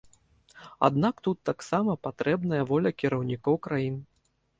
[0.87, 4.01] Аднак тут таксама патрэбная воля кіраўнікоў краін.